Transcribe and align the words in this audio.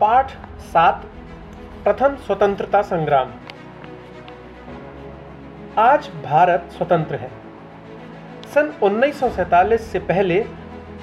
पाठ 0.00 0.30
सात, 0.60 1.02
प्रथम 1.84 2.16
स्वतंत्रता 2.16 2.82
संग्राम। 2.82 3.30
आज 5.78 6.08
भारत 6.24 6.68
स्वतंत्र 6.76 7.14
है। 7.14 7.30
सन 8.54 8.72
1947 8.82 9.92
से 9.92 9.98
पहले 9.98 10.44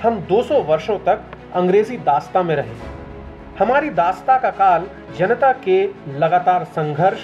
हम 0.04 0.20
200 0.20 0.62
वर्षों 0.64 0.98
तक 1.00 1.22
अंग्रेज़ी 1.54 1.98
दास्ता 1.98 2.44
में 2.44 2.56
रहे। 2.56 2.74
हमारी 3.60 3.90
दास्ता 3.90 4.38
का 4.38 4.50
काल 4.50 4.88
जनता 5.18 5.52
के 5.52 5.90
लगातार 6.08 6.64
संघर्ष, 6.64 7.20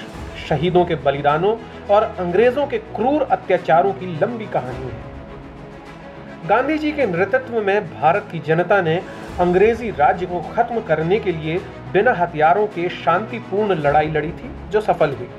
शहीदों 0.50 0.86
के 0.86 0.96
बलिदानों 0.96 1.58
और 1.92 2.04
अंग्रेज़ों 2.04 2.68
के 2.68 2.78
क्रूर 2.78 3.22
अत्याचारों 3.22 3.94
की 3.94 4.20
लंबी 4.20 4.46
कहानी 4.46 4.86
है। 4.86 5.02
गांधी 6.48 6.78
जी 6.78 6.92
के 6.92 7.06
नेतृत्व 7.06 7.62
में 7.62 8.02
भारत 8.02 8.28
की 8.32 8.40
जनता 8.40 8.82
ने 8.82 9.23
अंग्रेज़ी 9.40 9.90
राज्य 9.90 10.26
को 10.26 10.40
खत्म 10.56 10.82
करने 10.82 11.20
के 11.20 11.32
लिए 11.32 11.58
बिना 11.94 12.12
हथियारों 12.14 12.66
के 12.68 12.90
शांतिपूर्ण 12.90 13.76
लड़ाई 13.76 14.08
लड़ी 14.08 14.30
थी, 14.30 14.50
जो 14.70 14.82
सफल 14.82 15.14
हुई। 15.14 15.30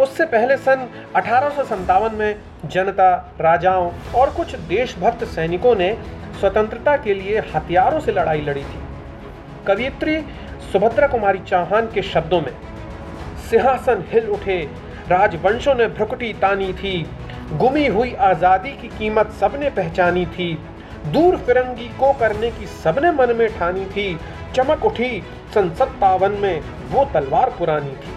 उससे 0.00 0.24
पहले 0.24 0.56
सन 0.56 0.88
अठारह 1.16 1.48
सौ 1.48 1.64
सत्तावन 1.64 2.14
में 2.14 2.40
जनता, 2.64 3.36
राजाओं 3.40 3.90
और 4.14 4.30
कुछ 4.30 4.54
देशभक्त 4.68 5.24
सैनिकों 5.26 5.74
ने 5.74 5.92
स्वतंत्रता 6.40 6.96
के 6.96 7.14
लिए 7.14 7.38
हथियारों 7.54 8.00
से 8.00 8.12
लड़ाई 8.12 8.40
लड़ी 8.40 8.62
थी। 8.62 8.82
कवियत्री 9.66 10.20
सुभद्रा 10.72 11.06
कुमारी 11.06 11.38
चौहान 11.38 11.86
के 11.86 12.02
शब्दों 12.04 12.40
में, 12.40 12.52
सिंहासन 13.50 14.04
हिल 14.08 14.28
उठे, 14.28 14.62
राजवंशों 15.08 15.74
ने 15.74 15.86
भ्रुकुटी 15.88 16.32
तानी 16.32 16.72
थी, 16.72 17.06
गुमी 17.52 17.86
हुई 17.86 18.14
आज़ादी 18.14 18.70
की 18.72 18.88
कीमत 18.88 19.30
सबने 19.30 19.70
पहचानी 19.70 20.26
थी 20.26 20.54
दूर 21.06 21.36
फिरंगी 21.36 21.88
को 21.88 22.12
करने 22.12 22.50
की 22.50 22.66
सबने 22.66 23.10
मन 23.12 23.34
में 23.36 23.48
ठानी 23.58 23.84
थी, 23.86 24.18
चमक 24.54 24.84
उठी, 24.84 25.22
सन 25.54 25.70
सत्तावन 25.70 26.32
में 26.32 26.60
वो 26.90 27.04
तलवार 27.04 27.50
पुरानी 27.50 27.90
थी। 27.90 28.16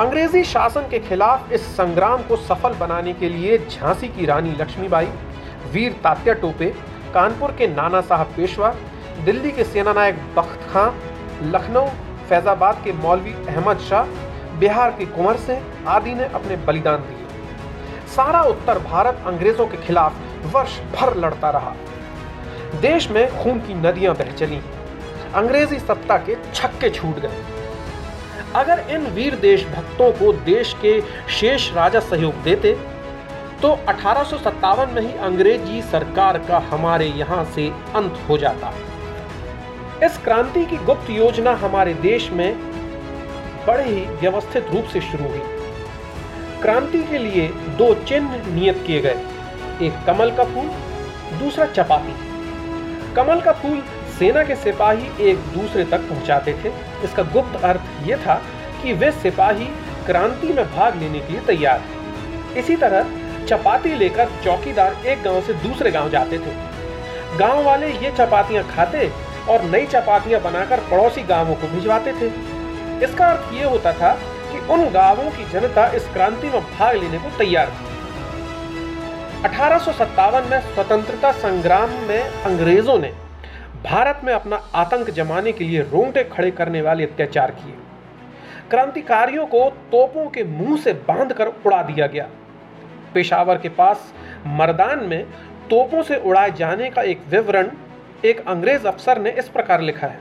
अंग्रेज़ी 0.00 0.44
शासन 0.44 0.80
के 0.80 0.98
खिलाफ 0.98 1.52
इस 1.52 1.66
संग्राम 1.76 2.22
को 2.22 2.36
सफल 2.36 2.74
बनाने 2.74 3.12
के 3.12 3.28
लिए 3.28 3.58
झांसी 3.58 4.08
की 4.08 4.26
रानी 4.26 4.50
लक्ष्मीबाई, 4.50 5.06
वीर 5.72 5.92
तात्या 5.92 6.34
टोपे, 6.34 6.66
कानपुर 7.14 7.50
के 7.50 7.66
नाना 7.66 8.00
साहब 8.00 8.26
पेशवा, 8.26 8.74
दिल्ली 9.24 9.50
के 9.52 9.64
सेनानायक 9.64 10.18
बख्त 10.36 10.68
खां, 10.72 10.90
लखनऊ, 11.50 11.86
फैजाबाद 12.28 12.80
के 12.84 12.92
मौलवी 12.92 13.32
अहमद 13.48 13.78
शाह, 13.78 14.04
बिहार 14.58 14.90
के 14.90 15.06
कुंवर 15.06 15.36
सिंह 15.36 15.88
आदि 15.88 16.14
ने 16.14 16.24
अपने 16.24 16.56
बलिदान 16.56 16.96
दिए। 16.96 17.23
सारा 18.06 18.40
उत्तर 18.44 18.78
भारत 18.80 19.22
अंग्रेज़ों 19.26 19.66
के 19.66 19.76
खिलाफ 19.76 20.12
वर्ष 20.54 20.78
भर 20.94 21.16
लड़ता 21.16 21.50
रहा। 21.50 21.74
देश 22.80 23.08
में 23.10 23.42
खून 23.42 23.58
की 23.58 23.74
नदियाँ 23.76 24.14
बह 24.14 24.32
चली। 24.32 24.60
अंग्रेज़ी 25.34 25.78
सत्ता 25.78 26.16
के 26.18 26.36
छक्के 26.54 26.90
छूट 26.90 27.18
गए। 27.20 27.42
अगर 28.56 28.84
इन 28.90 29.06
वीर 29.06 29.34
देशभक्तों 29.36 30.10
को 30.12 30.32
देश 30.44 30.74
के 30.82 31.00
शेष 31.30 31.72
राजा 31.74 32.00
सहयोग 32.02 32.42
देते 32.42 32.72
तो 33.62 33.70
अठारह 33.88 34.84
में 34.86 35.00
ही 35.02 35.12
अंग्रेज़ी 35.18 35.80
सरकार 35.82 36.38
का 36.38 36.58
हमारे 36.70 37.06
यहाँ 37.08 37.44
से 37.54 37.68
अंत 37.96 38.18
हो 38.28 38.38
जाता। 38.38 38.72
इस 40.06 40.18
क्रांति 40.24 40.64
की 40.64 40.76
गुप्त 40.84 41.10
योजना 41.10 41.54
हमारे 41.56 41.94
देश 42.02 42.30
में 42.30 42.54
बड़े 43.66 43.84
ही 43.84 44.04
व्यवस्थित 44.20 44.68
रूप 44.72 44.84
से 44.84 45.00
शुरू 45.00 45.28
हुई। 45.28 45.42
क्रांति 46.64 46.98
के 46.98 47.18
लिए 47.18 47.48
दो 47.78 47.94
चिन्ह 48.04 48.36
नियत 48.48 48.82
किए 48.86 49.00
गए। 49.00 49.86
एक 49.86 50.04
कमल 50.06 50.30
का 50.30 50.44
फूल, 50.44 50.68
दूसरा 51.38 51.66
चपाती। 51.68 52.12
कमल 53.16 53.40
का 53.40 53.52
फूल 53.52 53.82
सेना 54.18 54.44
के 54.44 54.54
सिपाही 54.56 55.08
एक 55.28 55.38
दूसरे 55.54 55.84
तक 55.84 56.08
पहुंचाते 56.08 56.52
थे। 56.54 56.72
इसका 57.04 57.22
गुप्त 57.32 57.64
अर्थ 57.64 58.08
यह 58.08 58.16
था 58.16 58.40
कि 58.82 58.92
वे 58.92 59.10
सिपाही 59.12 59.66
क्रांति 60.06 60.52
में 60.52 60.64
भाग 60.66 60.96
लेने 60.96 61.18
के 61.18 61.32
लिए 61.32 61.42
तैयार 61.46 61.82
थे। 61.82 62.60
इसी 62.60 62.76
तरह 62.76 63.12
चपाती 63.46 63.94
लेकर 63.94 64.30
चौकीदार 64.44 64.96
एक 65.06 65.22
गाँव 65.22 65.40
से 65.42 65.54
दूसरे 65.68 65.90
गाँव 65.90 66.10
जाते 66.10 66.38
थे। 66.38 66.56
गाँव 67.38 67.62
वाले 67.62 67.92
ये 67.94 68.14
चपातियाँ 68.18 68.64
खाते 68.68 69.10
और 69.48 69.64
नई 69.70 69.86
चपातियाँ 69.86 70.40
बनाकर 70.42 70.80
पड़ोसी 70.90 71.22
गाँवों 71.22 71.54
को 71.54 71.68
भिजवाते 71.68 72.12
थे। 72.12 72.32
इसका 73.04 73.26
अर्थ 73.26 73.54
ये 73.54 73.64
होता 73.64 73.92
था 73.92 74.18
कि 74.54 74.60
उन 74.72 74.84
गाँवों 74.90 75.30
की 75.30 75.44
जनता 75.50 75.86
इस 75.86 76.08
क्रांति 76.08 76.48
में 76.48 76.60
भाग 76.62 76.96
लेने 76.96 77.18
को 77.18 77.36
तैयार 77.38 77.70
थी। 77.70 77.92
अठारह 79.44 80.48
में 80.50 80.60
स्वतंत्रता 80.74 81.32
संग्राम 81.32 81.90
में 81.90 82.20
अंग्रेज़ों 82.20 82.98
ने 82.98 83.12
भारत 83.84 84.20
में 84.24 84.32
अपना 84.32 84.56
आतंक 84.74 85.10
जमाने 85.10 85.52
के 85.52 85.64
लिए 85.64 85.80
रोंगटे 85.82 86.24
खड़े 86.24 86.50
करने 86.50 86.82
वाले 86.82 87.04
अत्याचार 87.04 87.50
किए। 87.50 87.74
क्रांतिकारियों 88.70 89.46
को 89.46 89.68
तोपों 89.92 90.28
के 90.30 90.44
मुँह 90.44 90.76
से 90.76 90.92
बांधकर 90.92 91.46
उड़ा 91.46 91.82
दिया 91.82 92.06
गया। 92.06 92.28
पेशावर 93.14 93.58
के 93.58 93.68
पास 93.68 94.12
मर्दान 94.46 95.04
में 95.04 95.24
तोपों 95.70 96.02
से 96.02 96.16
उड़ाए 96.16 96.50
जाने 96.50 96.90
का 96.90 97.02
एक 97.02 97.20
विवरण 97.28 97.70
एक 98.24 98.44
अंग्रेज़ 98.48 98.86
अफसर 98.86 99.18
ने 99.18 99.30
इस 99.30 99.48
प्रकार 99.48 99.80
लिखा 99.80 100.06
है। 100.06 100.20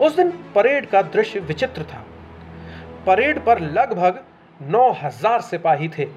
उस 0.00 0.16
दिन 0.16 0.30
परेड 0.54 0.86
का 0.86 1.02
दृश्य 1.02 1.40
विचित्र 1.40 1.82
था। 1.82 2.04
परेड 3.06 3.44
पर 3.44 3.60
लगभग 3.60 4.20
9000 4.62 5.40
सिपाही 5.40 5.88
थे। 5.88 6.08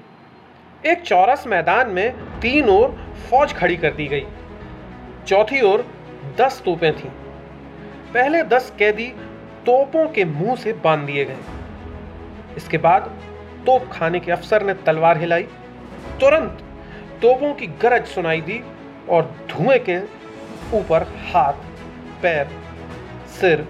एक 0.86 1.02
चौरस 1.02 1.46
मैदान 1.46 1.90
में 1.90 2.12
तीन 2.40 2.68
ओर 2.68 2.88
फौज 3.30 3.52
खड़ी 3.52 3.76
कर 3.76 3.90
दी 3.90 4.06
गई। 4.06 4.26
चौथी 5.26 5.60
ओर 5.60 5.86
दस 6.38 6.62
तोपें 6.64 6.92
थीं। 6.92 7.10
पहले 8.14 8.42
दस 8.42 8.72
कैदी 8.78 9.06
तोपों 9.66 10.08
के 10.08 10.24
मुँह 10.24 10.56
से 10.56 10.72
बाँध 10.72 11.06
दिए 11.06 11.24
गए। 11.24 11.36
इसके 12.56 12.78
बाद 12.78 13.02
तोप 13.66 13.88
खाने 13.92 14.20
के 14.20 14.32
अफसर 14.32 14.62
ने 14.62 14.74
तलवार 14.74 15.18
हिलाई। 15.18 15.42
तुरंत 16.20 16.62
तोपों 17.22 17.54
की 17.54 17.66
गरज 17.66 18.06
सुनाई 18.06 18.40
दी 18.40 18.62
और 19.08 19.34
धुएँ 19.50 19.78
के 19.78 20.00
ऊपर 20.76 21.02
हाथ, 21.02 21.52
पैर, 22.22 22.48
सिर 23.40 23.68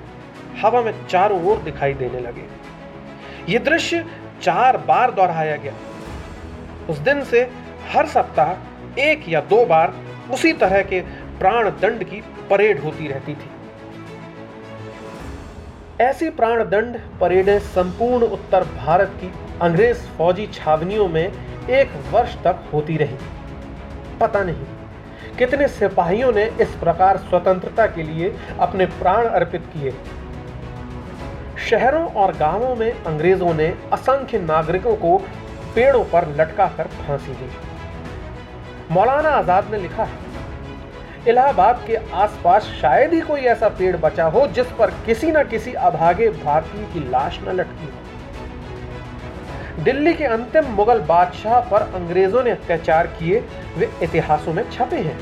हवा 0.63 0.83
में 0.83 1.07
चारों 1.07 1.45
ओर 1.45 1.59
दिखाई 1.59 1.95
देने 1.95 2.21
लगे। 2.21 2.60
ये 3.51 3.59
दृश्य 3.59 4.05
चार 4.43 4.77
बार 4.79 5.11
दोहराया 5.11 5.57
गया। 5.57 5.73
उस 6.91 6.99
दिन 6.99 7.23
से 7.25 7.41
हर 7.93 8.07
सप्ताह 8.07 9.01
एक 9.01 9.29
या 9.29 9.41
दो 9.51 9.65
बार 9.67 9.95
उसी 10.33 10.53
तरह 10.53 10.83
के 10.83 11.01
प्राण 11.39 11.71
दंड 11.81 12.05
की 12.05 12.23
परेड 12.51 12.81
होती 12.81 13.07
रहती 13.09 13.35
थी। 13.35 13.51
ऐसी 16.01 16.31
प्राण 16.31 16.63
दंड 16.65 16.97
परेडें 17.21 17.59
संपूर्ण 17.59 18.27
उत्तर 18.29 18.65
भारत 18.77 19.11
की 19.15 19.33
अंग्रेज़ 19.63 20.07
फौजी 20.19 20.47
छावनियों 20.55 21.09
में 21.09 21.25
एक 21.25 21.91
वर्ष 22.13 22.37
तक 22.45 22.63
होती 22.73 22.97
रही। 22.97 23.17
पता 24.21 24.43
नहीं 24.45 25.37
कितने 25.39 25.69
सिपाहियों 25.69 26.33
ने 26.33 26.45
इस 26.61 26.75
प्रकार 26.77 27.17
स्वतंत्रता 27.19 27.87
के 27.87 28.03
लिए 28.03 28.33
अपने 28.61 28.87
प्राण 28.95 29.27
अर्पित 29.27 29.67
किए। 29.67 29.93
शहरों 31.71 32.07
और 32.13 32.33
गाँवों 32.37 32.75
में 32.77 32.91
अंग्रेज़ों 32.91 33.53
ने 33.55 33.67
असंख्य 33.93 34.39
नागरिकों 34.41 34.95
को 34.97 35.17
पेड़ों 35.75 36.05
पर 36.05 36.27
लटका 36.31 36.67
कर 36.69 36.87
फांसी 36.99 37.33
दी। 37.33 37.49
मौलाना 38.91 39.31
आज़ाद 39.31 39.71
ने 39.71 39.79
लिखा 39.79 40.05
है, 40.05 40.19
इलाहाबाद 41.29 41.85
के 41.87 41.97
आसपास 41.97 42.63
शायद 42.81 43.13
ही 43.15 43.21
कोई 43.21 43.41
ऐसा 43.47 43.69
पेड़ 43.69 43.97
बचा 43.97 44.25
हो 44.27 44.47
जिस 44.49 44.67
पर 44.79 44.91
किसी 45.07 45.31
न 45.33 45.43
किसी 45.45 45.73
अभागे 45.83 46.29
भारतीय 46.31 46.85
की 46.93 47.01
लाश 47.11 47.39
न 47.43 47.53
लटकी 47.53 47.87
हो। 47.87 47.93
दिल्ली 49.85 50.15
के 50.15 50.25
अंतिम 50.27 50.65
मुगल 50.73 51.01
बादशाह 51.09 51.61
पर 51.71 51.83
अंग्रेज़ों 51.95 52.43
ने 52.45 52.51
अत्याचार 52.51 53.07
किए, 53.09 53.43
वे 53.77 53.91
इतिहासों 54.03 54.53
में 54.53 54.65
छपे 54.71 54.97
हैं। 54.99 55.19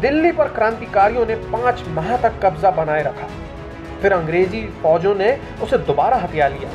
दिल्ली 0.00 0.32
पर 0.32 0.48
क्रांतिकारियों 0.50 1.26
ने 1.26 1.34
पाँच 1.52 1.84
माह 1.88 2.16
तक 2.16 2.40
कब्जा 2.44 2.70
बनाए 2.72 3.02
रखा। 3.02 3.28
फिर 4.02 4.12
अंग्रेज़ी 4.12 4.62
फौजों 4.82 5.14
ने 5.14 5.36
उसे 5.62 5.78
दोबारा 5.80 6.16
हथिया 6.16 6.48
लिया। 6.48 6.70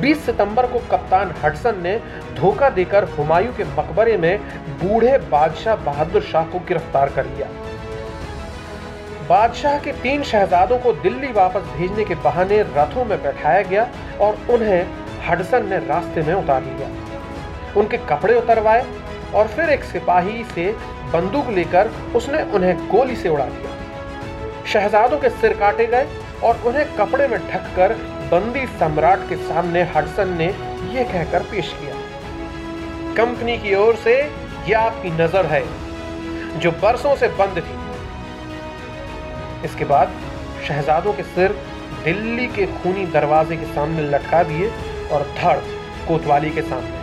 20 0.00 0.24
सितंबर 0.26 0.66
को 0.66 0.78
कप्तान 0.90 1.34
हडसन 1.44 1.80
ने 1.82 1.96
धोखा 2.36 2.68
देकर 2.70 3.04
हुमायूं 3.10 3.52
के 3.52 3.64
मकबरे 3.76 4.16
में 4.16 4.38
बूढ़े 4.80 5.16
बादशाह 5.30 5.76
बहादुर 5.84 6.22
शाह 6.22 6.44
को 6.44 6.58
गिरफ़्तार 6.58 7.08
कर 7.08 7.26
लिया। 7.26 7.48
बादशाह 9.28 9.78
के 9.78 9.92
तीन 9.92 10.22
शहजादों 10.22 10.78
को 10.78 10.92
दिल्ली 10.92 11.32
वापस 11.32 11.62
भेजने 11.76 12.04
के 12.04 12.14
बहाने 12.24 12.62
रथों 12.68 13.04
में 13.04 13.22
बैठाया 13.22 13.62
गया 13.62 13.88
और 14.20 14.38
उन्हें 14.50 14.86
हडसन 15.28 15.66
ने 15.66 15.78
रास्ते 15.86 16.22
में 16.22 16.34
उतार 16.34 16.62
लिया। 16.62 16.88
उनके 17.76 17.96
कपड़े 18.06 18.34
उतरवाए 18.34 18.86
और 19.34 19.48
फिर 19.48 19.70
एक 19.70 19.84
सिपाही 19.84 20.44
से 20.44 20.70
बंदूक 21.12 21.48
लेकर 21.48 21.90
उसने 22.16 22.42
उन्हें 22.52 22.88
गोली 22.88 23.16
से 23.16 23.28
उड़ा 23.28 23.44
दिया। 23.46 23.76
शहजादों 24.66 25.18
के 25.18 25.28
सिर 25.30 25.52
काटे 25.58 25.86
गए 25.86 26.06
और 26.44 26.62
उन्हें 26.66 26.86
कपड़े 26.96 27.26
में 27.28 27.38
ढककर 27.40 27.92
बंदी 28.30 28.66
सम्राट 28.78 29.28
के 29.28 29.36
सामने 29.38 29.82
हडसन 29.94 30.28
ने 30.38 30.46
यह 30.46 31.12
कहकर 31.12 31.42
पेश 31.50 31.72
किया, 31.72 31.94
कंपनी 33.16 33.56
की 33.58 33.74
ओर 33.76 33.96
से 33.96 34.14
यह 34.68 34.78
आपकी 34.78 35.10
नज़र 35.12 35.46
है, 35.46 35.62
जो 36.60 36.70
बरसों 36.82 37.14
से 37.16 37.28
बंद 37.38 37.56
थी। 37.58 37.76
इसके 39.64 39.84
बाद 39.86 40.08
शहजादों 40.66 41.12
के 41.12 41.22
सिर 41.24 41.50
दिल्ली 42.04 42.46
के 42.48 42.66
खूनी 42.74 43.06
दरवाजे 43.12 43.56
के 43.56 43.66
सामने 43.74 44.02
लटका 44.10 44.42
दिए 44.42 44.68
और 45.12 45.22
धड़ 45.38 45.58
कोतवाली 46.08 46.50
के 46.50 46.62
सामने। 46.62 46.96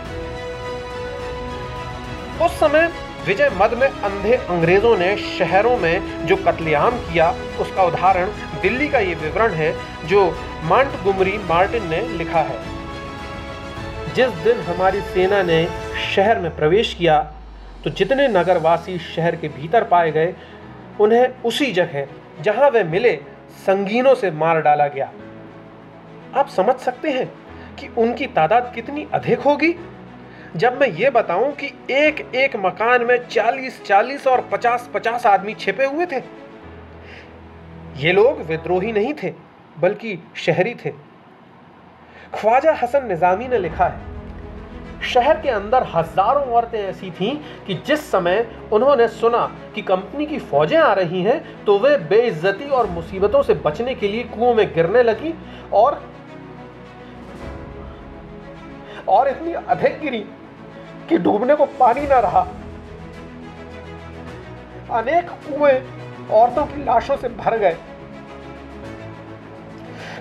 उस 2.44 2.52
समय 2.60 2.90
विजय 3.26 3.50
मद 3.56 3.72
में 3.74 3.88
अंधे 3.88 4.34
अंग्रेज़ों 4.34 4.96
ने 4.96 5.16
शहरों 5.18 5.76
में 5.78 6.26
जो 6.26 6.36
कत्लेआम 6.38 6.98
किया, 7.02 7.30
उसका 7.60 7.82
उदाहरण 7.82 8.28
दिल्ली 8.62 8.88
का 8.88 8.98
ये 8.98 9.14
विवरण 9.14 9.52
है 9.52 9.72
जो 10.08 10.30
मांट 10.64 11.02
गुमरी 11.04 11.36
मार्टिन 11.38 11.88
ने 11.88 12.00
लिखा 12.08 12.40
है। 12.40 12.58
जिस 14.14 14.28
दिन 14.44 14.60
हमारी 14.60 15.00
सेना 15.04 15.42
ने 15.42 15.64
शहर 16.14 16.38
में 16.38 16.54
प्रवेश 16.56 16.94
किया 16.94 17.18
तो 17.84 17.90
जितने 17.90 18.28
नगरवासी 18.28 18.98
शहर 18.98 19.36
के 19.36 19.48
भीतर 19.48 19.84
पाए 19.84 20.10
गए, 20.10 20.34
उन्हें 21.00 21.42
उसी 21.42 21.70
जगह 21.72 22.06
जहाँ 22.42 22.68
वे 22.70 22.82
मिले, 22.84 23.12
संगीनों 23.66 24.14
से 24.14 24.30
मार 24.30 24.60
डाला 24.62 24.86
गया। 24.86 25.10
आप 26.34 26.48
समझ 26.48 26.74
सकते 26.76 27.10
हैं 27.10 27.26
कि 27.76 27.88
उनकी 27.98 28.26
तादाद 28.26 28.72
कितनी 28.74 29.06
अधिक 29.14 29.40
होगी? 29.40 29.74
जब 30.56 30.80
मैं 30.80 30.88
ये 30.88 31.10
बताऊँ 31.10 31.52
कि 31.52 31.66
एक 31.90 32.20
एक 32.34 32.56
मकान 32.56 33.04
में 33.04 33.16
40 33.28 33.82
40 33.86 34.26
और 34.26 34.40
50 34.52 34.88
50 34.94 35.26
आदमी 35.26 35.54
छिपे 35.54 35.84
हुए 35.84 36.06
थे 36.06 36.20
ये 37.96 38.12
लोग 38.12 38.40
विद्रोही 38.42 38.92
नहीं 38.92 39.12
थे, 39.14 39.32
बल्कि 39.76 40.18
शहरी 40.36 40.74
थे। 40.74 40.90
ख्वाजा 42.34 42.72
हसन 42.82 43.06
निजामी 43.06 43.48
ने 43.48 43.58
लिखा 43.58 43.84
है, 43.84 44.00
शहर 45.04 45.40
के 45.40 45.48
अंदर 45.48 45.82
हज़ारों 45.94 46.42
औरतें 46.46 46.78
ऐसी 46.78 47.10
थीं 47.10 47.34
कि 47.66 47.74
जिस 47.86 48.10
समय 48.10 48.46
उन्होंने 48.72 49.08
सुना 49.08 49.44
कि 49.74 49.82
कंपनी 49.82 50.26
की 50.26 50.38
फौजें 50.40 50.78
आ 50.78 50.92
रही 50.92 51.22
हैं 51.22 51.64
तो 51.64 51.78
वे 51.78 51.96
बेइज्जती 52.08 52.68
और 52.70 52.90
मुसीबतों 52.90 53.42
से 53.42 53.54
बचने 53.64 53.94
के 53.94 54.08
लिए 54.08 54.22
कुओं 54.26 54.54
में 54.54 54.66
गिरने 54.74 55.02
लगी 55.02 55.34
और 55.72 56.02
और 59.08 59.28
इतनी 59.28 59.52
अधिक 59.54 60.00
गिरी 60.00 60.24
कि 61.08 61.18
डूबने 61.18 61.54
को 61.54 61.66
पानी 61.78 62.06
ना 62.06 62.18
रहा। 62.20 62.46
अनेक 64.92 65.30
कुएँ 65.46 65.80
औरतों 66.32 66.64
की 66.66 66.84
लाशों 66.84 67.16
से 67.16 67.28
भर 67.28 67.56
गए। 67.58 67.76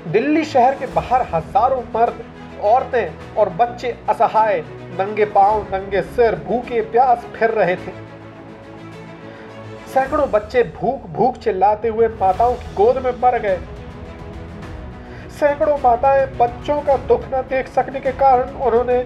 दिल्ली 0.08 0.44
शहर 0.46 0.76
के 0.76 0.86
बाहर 0.86 1.22
हज़ारों 1.34 1.82
मर्द, 1.96 2.24
औरतें 2.64 3.36
और 3.36 3.50
बच्चे 3.52 3.96
असहाय, 4.10 4.64
नंगे 5.00 5.26
पाँव, 5.26 5.62
नंगे 5.72 6.02
सिर, 6.02 6.36
भूखे 6.48 6.82
प्यास 6.82 7.26
फिर 7.36 7.52
रहे 7.52 7.76
थे। 7.76 7.92
सैकड़ों 9.94 10.30
बच्चे 10.32 10.64
भूख 10.76 11.10
भूख 11.10 11.38
चिल्लाते 11.38 11.88
हुए 11.88 12.08
माताओं 12.22 12.54
की 12.54 12.74
गोद 12.76 12.98
में 12.98 13.12
मर 13.22 13.38
गए। 13.40 13.58
सैकड़ों 15.32 15.78
माताएँ 15.80 16.26
बच्चों 16.38 16.80
का 16.82 16.98
दुख 17.08 17.24
न 17.34 17.42
देख 17.50 17.68
सकने 17.68 18.00
के 18.00 18.12
कारण 18.14 18.50
उन्होंने 18.62 19.00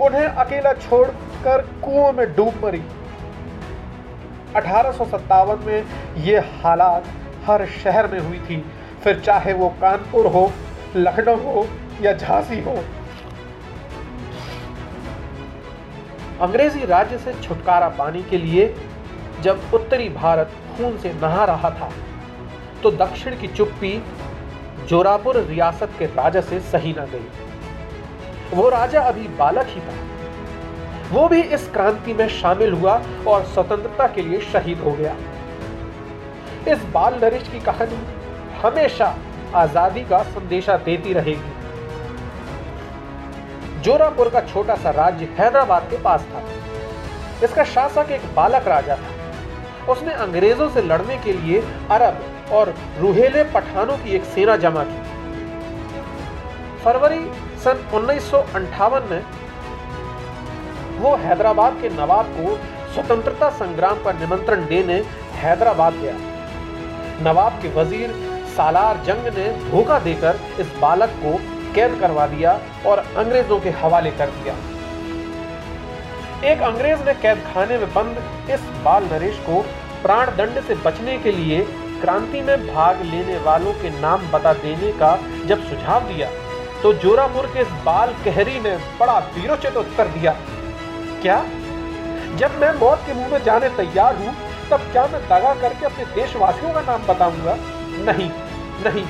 उन्हें 0.00 0.26
अकेला 0.26 0.72
छोड़कर 0.72 1.62
कुओं 1.84 2.12
में 2.12 2.26
डूब 2.34 2.64
मरी। 2.64 2.82
अठारह 4.56 4.92
सौ 4.92 5.04
सत्तावन 5.06 5.64
में 5.66 6.22
ये 6.24 6.38
हालात 6.62 7.04
हर 7.46 7.66
शहर 7.74 8.06
में 8.08 8.18
हुई 8.20 8.38
थी। 8.40 8.64
फिर 9.04 9.20
चाहे 9.20 9.52
वो 9.52 9.68
कानपुर 9.80 10.26
हो, 10.26 10.50
लखनऊ 10.96 11.36
हो 11.44 11.66
या 12.02 12.12
झांसी 12.12 12.60
हो। 12.60 12.76
अंग्रेज़ी 16.40 16.84
राज्य 16.86 17.18
से 17.18 17.32
छुटकारा 17.42 17.88
पाने 17.98 18.22
के 18.22 18.38
लिए 18.38 18.74
जब 19.42 19.70
उत्तरी 19.74 20.08
भारत 20.08 20.52
खून 20.76 20.96
से 20.98 21.12
नहा 21.12 21.44
रहा 21.44 21.70
था 21.70 21.90
तो 22.82 22.90
दक्षिण 22.90 23.40
की 23.40 23.48
चुप्पी 23.48 23.92
जोरापुर 24.88 25.36
रियासत 25.38 25.90
के 25.98 26.06
राजा 26.06 26.40
से 26.40 26.60
सही 26.62 26.92
न 26.98 27.06
गई। 27.12 28.56
वो 28.56 28.68
राजा 28.68 29.00
अभी 29.02 29.28
बालक 29.38 29.66
ही 29.66 29.80
था। 29.80 29.94
वो 31.12 31.26
भी 31.28 31.40
इस 31.40 31.68
क्रांति 31.72 32.12
में 32.14 32.28
शामिल 32.30 32.72
हुआ 32.72 32.92
और 33.28 33.44
स्वतंत्रता 33.44 34.06
के 34.06 34.22
लिए 34.22 34.40
शहीद 34.42 34.78
हो 34.78 34.92
गया। 34.92 35.14
इस 36.68 36.84
बाल 36.92 37.14
नरेश 37.14 37.48
की 37.48 37.60
कहानी 37.60 37.98
हमेशा 38.62 39.16
आज़ादी 39.54 40.00
का 40.04 40.22
संदेशा 40.24 40.76
देती 40.78 41.12
रहेगी। 41.12 41.58
जोरापुर 43.82 44.28
का 44.28 44.40
छोटा 44.42 44.74
सा 44.74 44.90
राज्य 44.90 45.28
हैदराबाद 45.38 45.88
के 45.90 45.96
पास 46.02 46.20
था। 46.24 46.42
इसका 47.44 47.64
शासक 47.64 48.10
एक 48.10 48.34
बालक 48.36 48.68
राजा 48.68 48.96
था। 48.96 49.92
उसने 49.92 50.12
अंग्रेज़ों 50.14 50.68
से 50.70 50.82
लड़ने 50.82 51.16
के 51.18 51.32
लिए 51.32 51.60
अरब 51.90 52.16
और 52.52 52.74
रूहेले 52.98 53.44
पठानों 53.44 53.96
की 53.98 54.14
एक 54.16 54.24
सेना 54.26 54.56
जमा 54.56 54.84
की। 54.84 55.00
फरवरी 56.84 57.24
सन 57.64 57.76
उन्नीस 57.94 58.30
में 59.10 59.22
वो 61.00 61.14
हैदराबाद 61.18 61.78
के 61.82 61.88
नवाब 61.90 62.26
को 62.34 62.56
स्वतंत्रता 62.94 63.48
संग्राम 63.56 64.02
का 64.04 64.12
निमंत्रण 64.14 64.66
देने 64.66 64.94
हैदराबाद 65.36 65.94
गया। 65.94 66.14
नवाब 67.22 67.60
के 67.62 67.68
वज़ीर 67.74 68.12
सालार 68.56 69.02
जंग 69.06 69.26
ने 69.36 69.48
धोखा 69.70 69.98
देकर 70.00 70.40
इस 70.60 70.72
बालक 70.80 71.10
को 71.22 71.36
कैद 71.74 71.98
करवा 72.00 72.26
दिया 72.26 72.58
और 72.86 72.98
अंग्रेज़ों 72.98 73.58
के 73.60 73.70
हवाले 73.82 74.10
कर 74.12 74.30
दिया। 74.32 74.54
एक 76.44 76.62
अंग्रेज़ 76.64 77.04
ने 77.04 77.14
कैद 77.22 77.42
खाने 77.46 77.78
में 77.78 77.92
बंद 77.94 78.50
इस 78.50 78.60
बाल 78.84 79.04
नरेश 79.04 79.38
को 79.46 79.60
प्राण 80.02 80.36
दंड 80.36 80.60
से 80.62 80.74
बचने 80.84 81.18
के 81.18 81.32
लिए 81.32 81.60
क्रांति 82.00 82.40
में 82.40 82.66
भाग 82.66 83.02
लेने 83.04 83.38
वालों 83.44 83.72
के 83.72 83.90
नाम 84.00 84.30
बता 84.32 84.52
देने 84.58 84.92
का 85.00 85.16
जब 85.46 85.64
सुझाव 85.64 86.06
दिया 86.08 86.28
तो 86.82 86.92
जोरापुर 87.00 87.46
के 87.46 87.60
इस 87.60 87.72
बाल 87.84 88.12
कहरी 88.24 88.60
ने 88.60 88.76
बड़ा 89.00 89.18
वीरोचित 89.34 89.76
उत्तर 89.76 90.08
दिया। 90.10 90.32
क्या? 91.22 91.42
जब 92.36 92.60
मैं 92.60 92.72
मौत 92.74 92.98
के 93.06 93.14
मुँह 93.14 93.28
में 93.28 93.42
जाने 93.44 93.68
तैयार 93.68 94.16
हूँ, 94.16 94.34
तब 94.70 94.80
क्या 94.92 95.06
मैं 95.06 95.20
दगा 95.22 95.54
करके 95.54 95.86
अपने 95.86 96.04
देशवासियों 96.14 96.72
का 96.72 96.80
नाम 96.80 97.06
बताऊँगा? 97.06 97.56
नहीं 98.04 98.28
नहीं। 98.84 99.04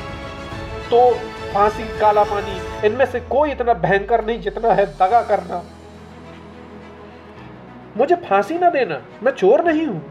तो 0.90 1.10
फांसी, 1.54 1.84
काला 1.98 2.24
पानी, 2.24 2.86
इनमें 2.86 3.04
से 3.06 3.20
कोई 3.20 3.50
इतना 3.50 3.74
भयंकर 3.74 4.24
नहीं 4.24 4.40
जितना 4.40 4.72
है 4.72 4.86
दगा 4.86 5.22
करना। 5.22 5.62
मुझे 7.96 8.14
फांसी 8.14 8.58
ना 8.58 8.70
देना, 8.70 9.00
मैं 9.22 9.32
चोर 9.32 9.64
नहीं 9.64 9.86
हूँ। 9.86 10.02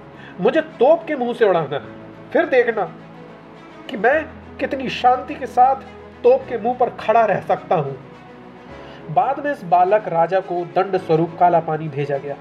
मुझे 0.41 0.61
तोप 0.61 1.05
के 1.07 1.15
मुँह 1.15 1.33
से 1.33 1.45
उड़ाना 1.45 1.79
फिर 2.33 2.45
देखना 2.45 2.83
कि 3.89 3.97
मैं 3.97 4.23
कितनी 4.59 4.89
शांति 4.89 5.35
के 5.35 5.45
साथ 5.45 5.75
तोप 6.23 6.45
के 6.49 6.57
मुँह 6.57 6.75
पर 6.75 6.89
खड़ा 6.99 7.25
रह 7.25 7.41
सकता 7.41 7.75
हूँ। 7.75 7.97
बाद 9.11 9.39
में 9.45 9.51
इस 9.51 9.63
बालक 9.65 10.07
राजा 10.07 10.39
को 10.41 10.63
दंड 10.75 10.97
स्वरूप 10.97 11.35
काला 11.39 11.59
पानी 11.61 11.87
भेजा 11.89 12.17
गया। 12.17 12.35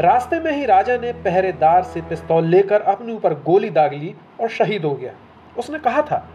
रास्ते 0.00 0.38
में 0.40 0.50
ही 0.52 0.64
राजा 0.66 0.96
ने 0.96 1.12
पहरेदार 1.22 1.82
से 1.84 2.00
पिस्तौल 2.02 2.44
लेकर 2.46 2.80
अपने 2.82 3.12
ऊपर 3.12 3.34
गोली 3.42 3.70
दाग 3.70 3.92
ली 3.94 4.14
और 4.40 4.48
शहीद 4.50 4.84
हो 4.84 4.94
गया। 4.94 5.12
उसने 5.58 5.78
कहा 5.78 6.02
था, 6.02 6.28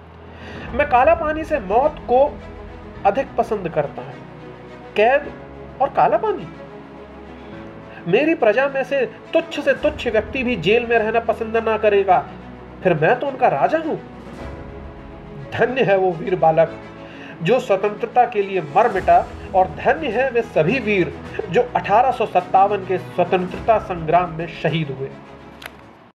मैं 0.73 0.87
काला 0.89 1.13
पानी 1.15 1.43
से 1.43 1.59
मौत 1.61 1.99
को 2.09 2.19
अधिक 3.05 3.35
पसंद 3.37 3.69
करता 3.69 4.01
हूँ, 4.01 4.13
कैद 4.95 5.31
और 5.81 5.89
काला 5.89 6.17
पानी। 6.17 6.47
मेरी 8.07 8.35
प्रजा 8.35 8.67
में 8.69 8.83
से 8.83 9.05
तुच्छ 9.33 9.59
से 9.59 9.73
तुच्छ 9.73 10.07
व्यक्ति 10.07 10.43
भी 10.43 10.55
जेल 10.57 10.85
में 10.87 10.97
रहना 10.97 11.19
पसंद 11.21 11.57
ना 11.59 11.77
करेगा, 11.79 12.17
फिर 12.83 12.93
मैं 12.93 13.19
तो 13.19 13.27
उनका 13.27 13.47
राजा 13.49 13.77
हूँ। 13.79 13.99
धन्य 15.53 15.83
है 15.83 15.97
वो 15.97 16.11
वीर 16.13 16.35
बालक 16.37 16.79
जो 17.41 17.59
स्वतंत्रता 17.59 18.25
के 18.25 18.41
लिए 18.41 18.61
मर 18.75 18.91
मिटा 18.93 19.17
और 19.55 19.67
धन्य 19.75 20.07
है 20.07 20.29
वे 20.29 20.41
सभी 20.41 20.79
वीर 20.79 21.13
जो 21.49 21.61
अठारह 21.75 22.17
के 22.87 22.97
स्वतंत्रता 22.97 23.77
संग्राम 23.79 24.37
में 24.37 24.47
शहीद 24.61 24.95
हुए। 24.99 25.09